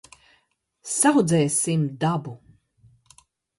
[0.97, 2.33] Saudz?sim dabu-